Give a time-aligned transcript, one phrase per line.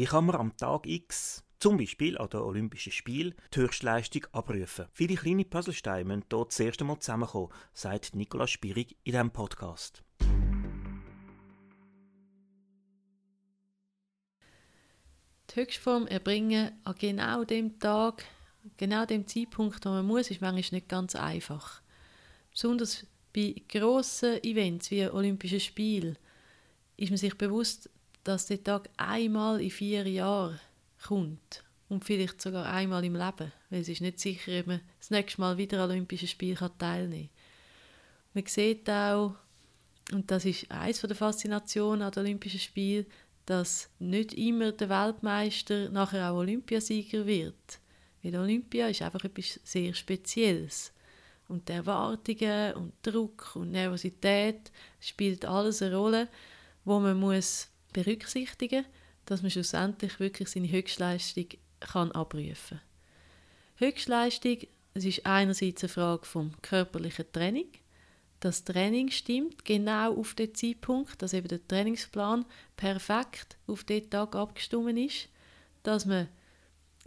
[0.00, 4.86] Wie kann man am Tag X, zum Beispiel an den Olympischen Spielen, die Höchstleistung abrufen?
[4.94, 10.02] Viele kleine Puzzlesteine müssen hier das erste Mal zusammenkommen, sagt Nikolaus Spierig in diesem Podcast.
[15.50, 18.24] Die Höchstform erbringen an genau dem Tag,
[18.78, 21.82] genau dem Zeitpunkt, wo man muss, ist manchmal nicht ganz einfach.
[22.50, 26.16] Besonders bei grossen Events wie Olympische Spiele
[26.96, 27.90] ist man sich bewusst,
[28.24, 30.60] dass der Tag einmal in vier Jahren
[31.02, 35.10] kommt und vielleicht sogar einmal im Leben, weil es ist nicht sicher, ob man das
[35.10, 38.34] nächste Mal wieder an Olympischen Spielen teilnehmen kann.
[38.34, 39.34] Man sieht auch,
[40.12, 43.06] und das ist eines der Faszinationen an den Olympischen Spielen,
[43.46, 47.80] dass nicht immer der Weltmeister nachher auch Olympiasieger wird.
[48.22, 50.92] Weil Olympia ist einfach etwas sehr Spezielles.
[51.48, 56.28] Und die Erwartungen und Druck und Nervosität spielt alles eine Rolle,
[56.84, 58.84] wo man muss berücksichtigen
[59.26, 61.46] dass man schlussendlich wirklich seine Höchstleistung
[61.78, 62.80] kann abrufen kann.
[63.76, 64.58] Höchstleistung
[64.92, 67.68] es ist einerseits eine Frage vom körperlichen Training.
[68.40, 72.44] Das Training stimmt genau auf den Zeitpunkt, dass eben der Trainingsplan
[72.76, 75.28] perfekt auf den Tag abgestimmt ist,
[75.84, 76.28] dass man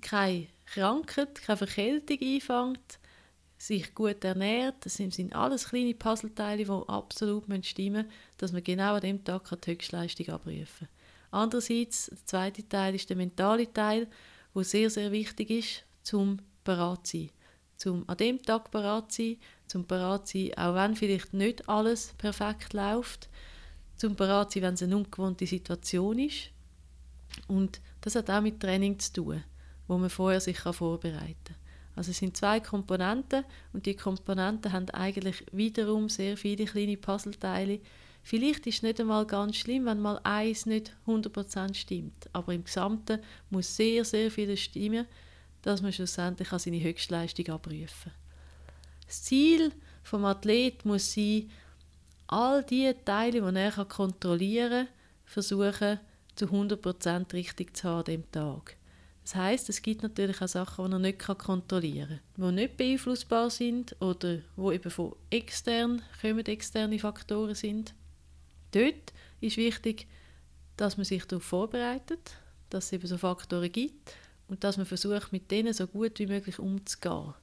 [0.00, 2.98] keine Krankheit, keine Verkältung einfängt,
[3.62, 4.74] sich gut ernährt.
[4.84, 9.48] Das sind, alles kleine Puzzleteile, die absolut stimmen müssen, dass man genau an dem Tag
[9.60, 10.88] die Höchstleistung abrufen kann.
[11.30, 14.08] Andererseits, der zweite Teil ist der mentale Teil,
[14.54, 17.30] der sehr, sehr wichtig ist, zum bereit zu sein.
[17.76, 19.36] Zum an dem Tag bereit zu sein,
[19.68, 23.28] zum bereit zu sein, auch wenn vielleicht nicht alles perfekt läuft,
[23.96, 26.50] zum bereit zu sein, wenn es eine ungewohnte Situation ist.
[27.46, 29.44] Und das hat auch mit Training zu tun,
[29.86, 31.61] wo man vorher sich vorbereiten kann.
[31.94, 37.80] Also es sind zwei Komponenten und die Komponenten haben eigentlich wiederum sehr viele kleine Puzzleteile.
[38.22, 42.64] Vielleicht ist es nicht einmal ganz schlimm, wenn mal eins nicht 100% stimmt, aber im
[42.64, 45.06] Gesamten muss sehr, sehr viel stimmen,
[45.62, 48.12] dass man schlussendlich seine Höchstleistung abrufen.
[49.06, 49.72] Das Ziel
[50.04, 51.50] des Athleten muss sein,
[52.28, 54.94] all die Teile, die er kontrollieren kann,
[55.26, 56.00] versuchen
[56.34, 58.76] zu 100% richtig zu haben an diesem Tag.
[59.24, 63.50] Das heißt, es gibt natürlich auch Sachen, die man nicht kontrollieren kann, die nicht beeinflussbar
[63.50, 67.94] sind oder wo eben von extern kommen, externe Faktoren sind.
[68.72, 70.08] Dort ist wichtig,
[70.76, 72.36] dass man sich darauf vorbereitet,
[72.70, 74.16] dass es eben so Faktoren gibt
[74.48, 77.34] und dass man versucht, mit denen so gut wie möglich umzugehen.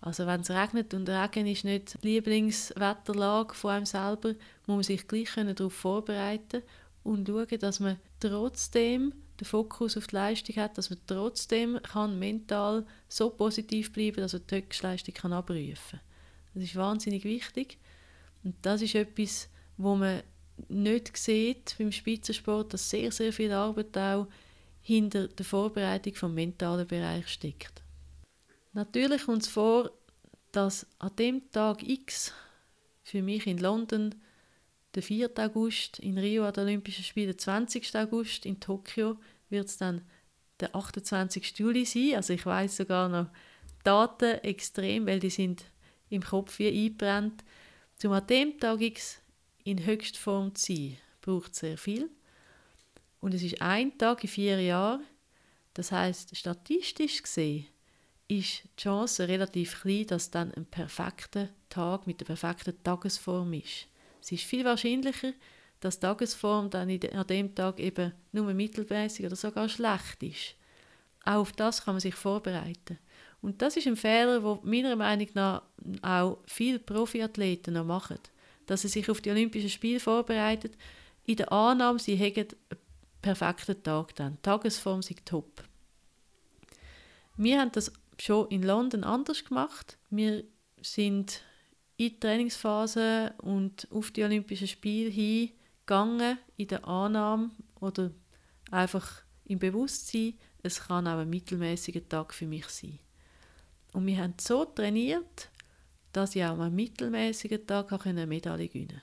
[0.00, 4.30] Also wenn es regnet und Regen ist nicht die Lieblingswetterlage von einem selber,
[4.66, 6.62] muss man sich gleich darauf vorbereiten
[7.02, 12.18] und schauen, dass man trotzdem den Fokus auf die Leistung hat, dass man trotzdem kann
[12.18, 16.00] mental so positiv bleiben kann, dass man die Höchstleistung kann abrufen kann.
[16.54, 17.78] Das ist wahnsinnig wichtig.
[18.42, 20.22] Und das ist etwas, wo man
[20.68, 24.26] nicht sieht beim Spitzensport, dass sehr, sehr viel Arbeit auch
[24.82, 27.82] hinter der Vorbereitung vom mentalen Bereich steckt.
[28.72, 29.90] Natürlich kommt es vor,
[30.52, 32.32] dass an dem Tag X
[33.02, 34.14] für mich in London
[34.94, 35.30] der 4.
[35.36, 37.94] August, in Rio an den Olympischen Spielen der 20.
[37.96, 39.18] August, in Tokio
[39.48, 40.02] wird es dann
[40.58, 41.58] der 28.
[41.58, 42.14] Juli sein.
[42.16, 43.30] Also ich weiß sogar noch
[43.84, 45.64] Daten extrem, weil die sind
[46.08, 47.44] im Kopf wie eingebrannt.
[48.02, 49.20] Um an dem Tag X
[49.64, 52.10] in Höchstform zu sein, braucht sehr viel.
[53.20, 55.04] Und es ist ein Tag in vier Jahren.
[55.74, 57.66] Das heißt, statistisch gesehen
[58.28, 63.86] ist die Chance relativ klein, dass dann ein perfekter Tag mit der perfekten Tagesform ist.
[64.20, 65.32] Es ist viel wahrscheinlicher,
[65.80, 70.54] dass die Tagesform dann an dem Tag eben nur mittelmäßig oder sogar schlecht ist.
[71.24, 72.98] Auch auf das kann man sich vorbereiten.
[73.42, 75.62] Und das ist ein Fehler, wo meiner Meinung nach
[76.02, 78.18] auch viele Profiathleten noch machen.
[78.66, 80.70] Dass sie sich auf die Olympischen Spiele vorbereiten,
[81.24, 82.80] in der Annahme, sie hätten einen
[83.22, 84.34] perfekten Tag dann.
[84.34, 85.64] Die Tagesform ist top.
[87.36, 89.96] Wir haben das schon in London anders gemacht.
[90.10, 90.44] Wir
[90.82, 91.42] sind
[92.00, 98.10] in die Trainingsphase und auf die Olympischen Spiele hingegangen, in der Annahme oder
[98.70, 102.98] einfach im Bewusstsein, es kann auch ein mittelmäßiger Tag für mich sein.
[103.92, 105.50] Und wir haben so trainiert,
[106.14, 109.02] dass ich auch am mittelmäßigen Tag eine Medaille gewinnen konnte.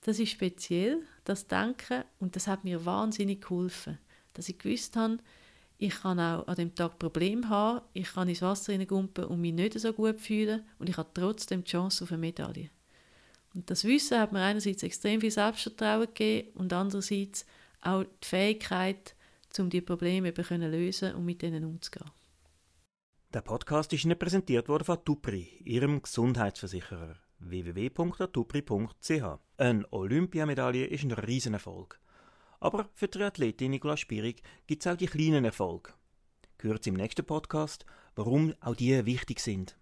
[0.00, 3.98] Das ist speziell, das Denken, und das hat mir wahnsinnig geholfen,
[4.32, 5.18] dass ich gewusst habe,
[5.78, 9.52] ich kann auch an dem Tag Probleme haben, ich kann ins Wasser hineingumpen und mich
[9.52, 12.70] nicht so gut fühlen und ich habe trotzdem die Chance auf eine Medaille.
[13.54, 17.46] Und das Wissen hat mir einerseits extrem viel Selbstvertrauen gegeben und andererseits
[17.80, 19.14] auch die Fähigkeit,
[19.58, 22.10] um die Probleme zu lösen und mit denen umzugehen.
[23.32, 27.16] Der Podcast ist Ihnen präsentiert worden von Tupri, Ihrem Gesundheitsversicherer.
[27.38, 29.22] www.atupri.ch
[29.56, 32.00] Eine Olympiamedaille ist ein Riesenerfolg.
[32.66, 35.92] Aber für die Athletin Nicola Spierig gibt es auch die kleinen Erfolge.
[36.58, 37.86] Gehört im nächsten Podcast,
[38.16, 39.76] warum auch die wichtig sind.